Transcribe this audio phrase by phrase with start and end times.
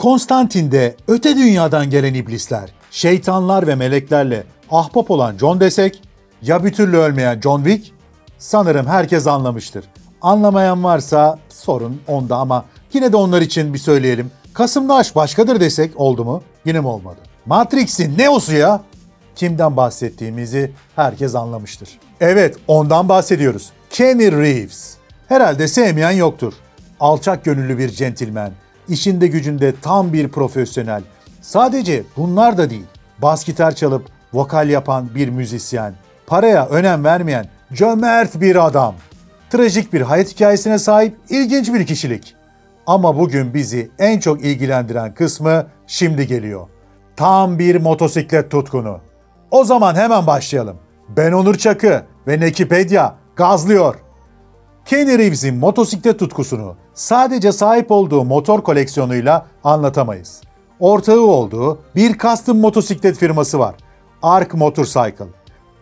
[0.00, 6.02] Konstantin'de öte dünyadan gelen iblisler, şeytanlar ve meleklerle ahbap olan John desek,
[6.42, 7.92] ya bir türlü ölmeyen John Wick?
[8.38, 9.84] Sanırım herkes anlamıştır.
[10.22, 14.30] Anlamayan varsa sorun onda ama yine de onlar için bir söyleyelim.
[14.54, 16.42] Kasım'da aşk başkadır desek oldu mu?
[16.64, 17.18] Yine mi olmadı?
[17.46, 18.80] Matrix'in Neo'su ya?
[19.36, 21.88] Kimden bahsettiğimizi herkes anlamıştır.
[22.20, 23.70] Evet, ondan bahsediyoruz.
[23.90, 24.94] Kenny Reeves.
[25.28, 26.52] Herhalde sevmeyen yoktur.
[27.00, 28.52] Alçak gönüllü bir centilmen,
[28.90, 31.02] işinde gücünde tam bir profesyonel.
[31.40, 32.86] Sadece bunlar da değil.
[33.18, 35.94] Bas gitar çalıp vokal yapan bir müzisyen,
[36.26, 38.94] paraya önem vermeyen cömert bir adam.
[39.50, 42.34] Trajik bir hayat hikayesine sahip ilginç bir kişilik.
[42.86, 46.66] Ama bugün bizi en çok ilgilendiren kısmı şimdi geliyor.
[47.16, 48.98] Tam bir motosiklet tutkunu.
[49.50, 50.76] O zaman hemen başlayalım.
[51.08, 53.94] Ben Onur Çakı ve Nekipedia gazlıyor.
[54.84, 60.40] Kenny Reeves'in motosiklet tutkusunu sadece sahip olduğu motor koleksiyonuyla anlatamayız.
[60.80, 63.74] Ortağı olduğu bir custom motosiklet firması var.
[64.22, 65.26] Ark Motorcycle.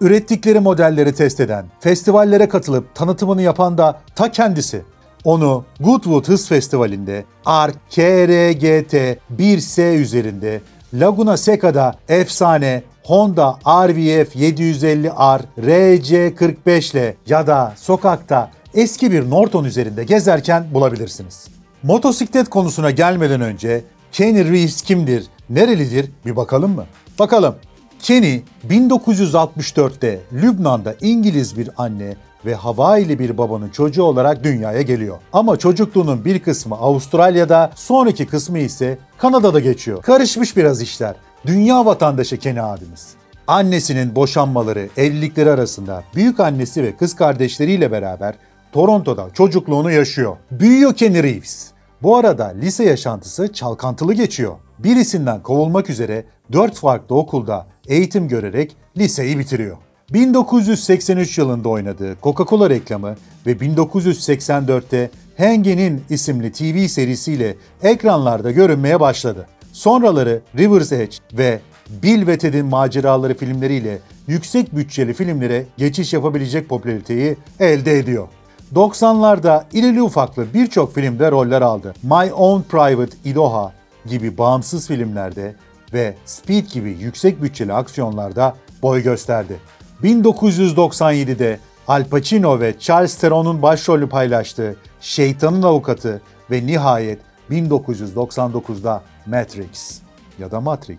[0.00, 4.82] Ürettikleri modelleri test eden, festivallere katılıp tanıtımını yapan da ta kendisi.
[5.24, 10.60] Onu Goodwood Hız Festivali'nde Ark KRGT 1S üzerinde,
[10.94, 20.04] Laguna Seca'da efsane Honda RVF 750R RC45 ile ya da sokakta eski bir Norton üzerinde
[20.04, 21.48] gezerken bulabilirsiniz.
[21.82, 26.86] Motosiklet konusuna gelmeden önce Kenny Reeves kimdir, nerelidir bir bakalım mı?
[27.18, 27.54] Bakalım.
[28.02, 35.18] Kenny 1964'te Lübnan'da İngiliz bir anne ve Havaili bir babanın çocuğu olarak dünyaya geliyor.
[35.32, 40.02] Ama çocukluğunun bir kısmı Avustralya'da, sonraki kısmı ise Kanada'da geçiyor.
[40.02, 41.14] Karışmış biraz işler.
[41.46, 43.14] Dünya vatandaşı Kenny abimiz.
[43.46, 48.34] Annesinin boşanmaları, evlilikleri arasında büyük annesi ve kız kardeşleriyle beraber
[48.72, 50.36] Toronto'da çocukluğunu yaşıyor.
[50.50, 51.70] Büyüyor Kenny Reeves.
[52.02, 54.56] Bu arada lise yaşantısı çalkantılı geçiyor.
[54.78, 59.76] Birisinden kovulmak üzere 4 farklı okulda eğitim görerek liseyi bitiriyor.
[60.12, 63.16] 1983 yılında oynadığı Coca-Cola reklamı
[63.46, 69.46] ve 1984'te Henge'nin isimli TV serisiyle ekranlarda görünmeye başladı.
[69.72, 71.60] Sonraları River's Edge ve
[72.02, 78.28] Bill ve Ted'in maceraları filmleriyle yüksek bütçeli filmlere geçiş yapabilecek popülariteyi elde ediyor.
[78.74, 81.94] 90'larda irili ufaklı birçok filmde roller aldı.
[82.02, 83.72] My Own Private Idaho
[84.06, 85.54] gibi bağımsız filmlerde
[85.92, 89.60] ve Speed gibi yüksek bütçeli aksiyonlarda boy gösterdi.
[90.02, 97.18] 1997'de Al Pacino ve Charles Theron'un başrolü paylaştığı Şeytanın Avukatı ve nihayet
[97.50, 100.00] 1999'da Matrix
[100.38, 100.98] ya da Matrix.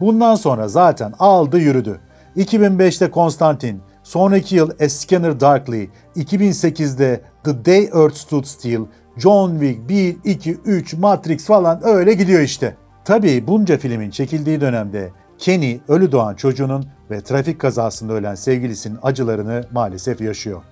[0.00, 2.00] Bundan sonra zaten aldı yürüdü.
[2.36, 8.80] 2005'te Konstantin, sonraki yıl A Scanner Darkly, 2008'de The Day Earth Stood Still,
[9.16, 12.76] John Wick 1, 2, 3, Matrix falan öyle gidiyor işte.
[13.04, 19.64] Tabii bunca filmin çekildiği dönemde Kenny ölü doğan çocuğunun ve trafik kazasında ölen sevgilisinin acılarını
[19.72, 20.62] maalesef yaşıyor.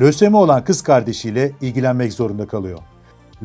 [0.00, 2.78] Lösemi olan kız kardeşiyle ilgilenmek zorunda kalıyor.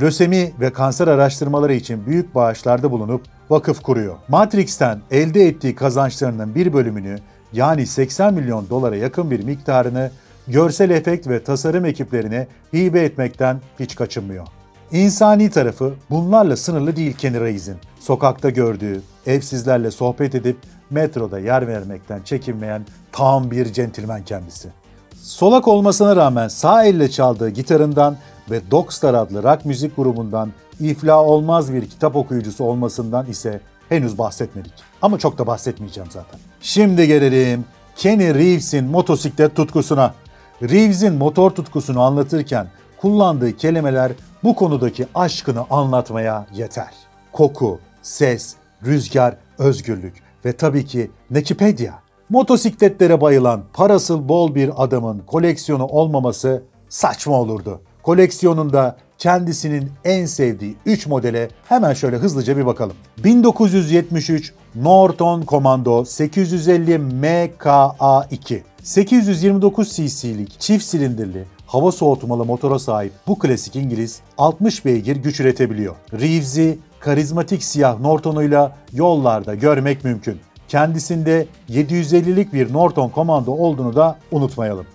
[0.01, 4.15] Lösemi ve kanser araştırmaları için büyük bağışlarda bulunup vakıf kuruyor.
[4.27, 7.17] Matrix'ten elde ettiği kazançlarının bir bölümünü
[7.55, 10.11] yani 80 milyon dolara yakın bir miktarını
[10.47, 14.47] görsel efekt ve tasarım ekiplerine hibe etmekten hiç kaçınmıyor.
[14.91, 17.77] İnsani tarafı bunlarla sınırlı değil Kenny Reeves'in.
[17.99, 20.57] Sokakta gördüğü, evsizlerle sohbet edip
[20.89, 24.69] metroda yer vermekten çekinmeyen tam bir centilmen kendisi.
[25.15, 28.17] Solak olmasına rağmen sağ elle çaldığı gitarından
[28.51, 34.73] ve Dogstar adlı rock müzik grubundan iflah olmaz bir kitap okuyucusu olmasından ise henüz bahsetmedik.
[35.01, 36.39] Ama çok da bahsetmeyeceğim zaten.
[36.61, 37.65] Şimdi gelelim
[37.95, 40.13] Kenny Reeves'in motosiklet tutkusuna.
[40.61, 44.11] Reeves'in motor tutkusunu anlatırken kullandığı kelimeler
[44.43, 46.93] bu konudaki aşkını anlatmaya yeter.
[47.31, 50.13] Koku, ses, rüzgar, özgürlük
[50.45, 51.93] ve tabii ki Nekipedia.
[52.29, 57.81] Motosikletlere bayılan parasıl bol bir adamın koleksiyonu olmaması saçma olurdu.
[58.05, 62.95] Koleksiyonunda kendisinin en sevdiği 3 modele hemen şöyle hızlıca bir bakalım.
[63.23, 73.75] 1973 Norton Commando 850 MKA2 829 cc'lik çift silindirli hava soğutmalı motora sahip bu klasik
[73.75, 75.95] İngiliz 60 beygir güç üretebiliyor.
[76.13, 80.39] Reeves'i karizmatik siyah Norton'uyla yollarda görmek mümkün.
[80.67, 84.85] Kendisinde 750'lik bir Norton Commando olduğunu da unutmayalım.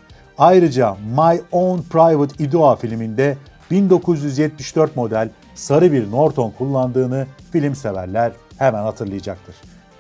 [0.41, 3.37] Ayrıca My Own Private Idaho filminde
[3.71, 9.55] 1974 model sarı bir Norton kullandığını film severler hemen hatırlayacaktır.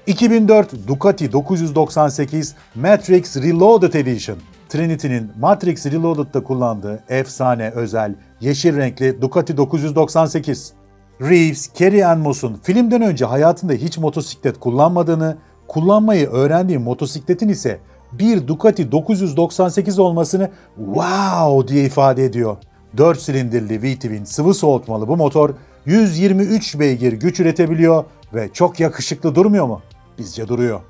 [0.06, 4.38] 2004 Ducati 998 Matrix Reloaded Edition
[4.68, 10.72] Trinity'nin Matrix Reloaded'da kullandığı efsane özel yeşil renkli Ducati 998.
[11.20, 15.36] Reeves, Carrie Ann Moss'un filmden önce hayatında hiç motosiklet kullanmadığını,
[15.68, 17.80] kullanmayı öğrendiği motosikletin ise
[18.12, 22.56] bir Ducati 998 olmasını wow diye ifade ediyor.
[22.96, 25.50] 4 silindirli V-Twin sıvı soğutmalı bu motor
[25.86, 28.04] 123 beygir güç üretebiliyor
[28.34, 29.80] ve çok yakışıklı durmuyor mu?
[30.18, 30.80] Bizce duruyor.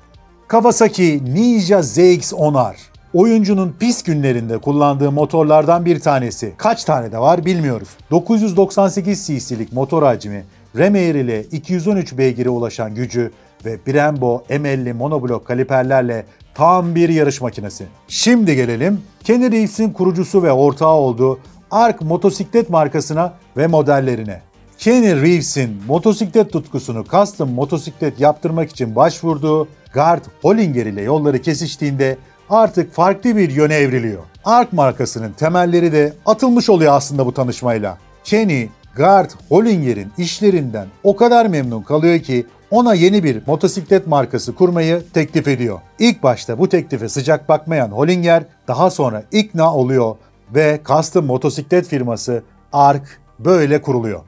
[0.47, 2.75] Kawasaki Ninja ZX-10R.
[3.13, 6.53] Oyuncunun pis günlerinde kullandığı motorlardan bir tanesi.
[6.57, 7.89] Kaç tane de var bilmiyoruz.
[8.11, 10.43] 998 cc'lik motor hacmi,
[10.77, 13.31] Remair ile 213 beygire ulaşan gücü
[13.65, 17.85] ve Brembo M50 monoblok kaliperlerle tam bir yarış makinesi.
[18.07, 21.39] Şimdi gelelim Kenny Reeves'in kurucusu ve ortağı olduğu
[21.71, 24.41] Ark motosiklet markasına ve modellerine.
[24.77, 32.17] Kenny Reeves'in motosiklet tutkusunu custom motosiklet yaptırmak için başvurduğu Gard Hollinger ile yolları kesiştiğinde
[32.49, 34.23] artık farklı bir yöne evriliyor.
[34.45, 37.97] Ark markasının temelleri de atılmış oluyor aslında bu tanışmayla.
[38.23, 45.03] Kenny, Gard Hollinger'in işlerinden o kadar memnun kalıyor ki ona yeni bir motosiklet markası kurmayı
[45.13, 45.79] teklif ediyor.
[45.99, 50.15] İlk başta bu teklife sıcak bakmayan Hollinger daha sonra ikna oluyor
[50.55, 54.21] ve custom motosiklet firması ARK böyle kuruluyor.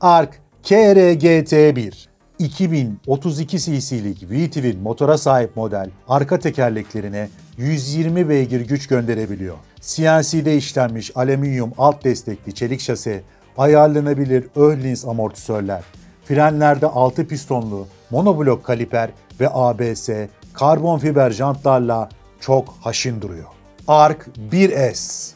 [0.00, 9.56] ARK KRGT1 2032 cc'lik V-Twin motora sahip model arka tekerleklerine 120 beygir güç gönderebiliyor.
[9.80, 13.22] CNC'de işlenmiş alüminyum alt destekli çelik şase,
[13.58, 15.82] ayarlanabilir Öhlins amortisörler,
[16.24, 19.10] frenlerde 6 pistonlu monoblok kaliper
[19.40, 20.08] ve ABS,
[20.52, 22.08] karbon fiber jantlarla
[22.40, 23.46] çok haşin duruyor.
[23.88, 25.32] ARK 1S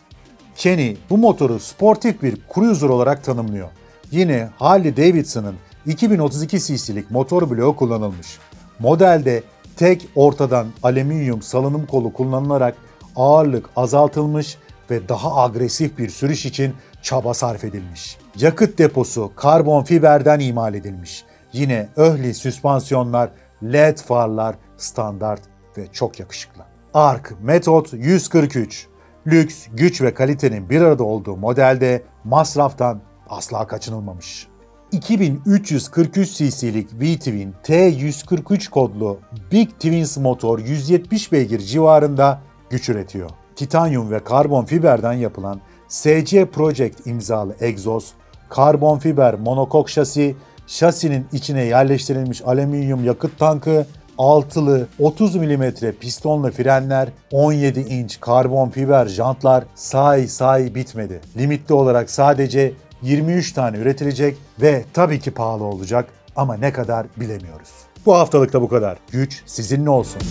[0.56, 3.68] Kenny bu motoru sportif bir cruiser olarak tanımlıyor.
[4.10, 5.54] Yine Harley Davidson'ın
[5.86, 8.38] 2032 cc'lik motor bloğu kullanılmış.
[8.78, 9.42] Modelde
[9.76, 12.76] tek ortadan alüminyum salınım kolu kullanılarak
[13.16, 14.58] ağırlık azaltılmış
[14.90, 18.18] ve daha agresif bir sürüş için çaba sarf edilmiş.
[18.36, 21.24] Yakıt deposu karbon fiberden imal edilmiş.
[21.52, 23.30] Yine öhli süspansiyonlar,
[23.62, 25.42] led farlar standart
[25.78, 26.62] ve çok yakışıklı.
[26.94, 28.86] Arc Method 143
[29.26, 34.46] Lüks, güç ve kalitenin bir arada olduğu modelde masraftan asla kaçınılmamış.
[34.92, 39.18] 2343 cc'lik V-Twin T143 kodlu
[39.52, 42.40] Big Twins motor 170 beygir civarında
[42.70, 43.30] güç üretiyor.
[43.56, 48.12] Titanyum ve karbon fiberden yapılan SC Project imzalı egzoz,
[48.48, 50.36] karbon fiber monokok şasi,
[50.66, 53.86] şasinin içine yerleştirilmiş alüminyum yakıt tankı,
[54.18, 55.70] altılı 30 mm
[56.00, 61.20] pistonlu frenler, 17 inç karbon fiber jantlar say say bitmedi.
[61.36, 62.72] Limitli olarak sadece
[63.02, 67.70] 23 tane üretilecek ve tabii ki pahalı olacak ama ne kadar bilemiyoruz.
[68.06, 68.98] Bu haftalık da bu kadar.
[69.12, 70.22] Güç sizinle olsun.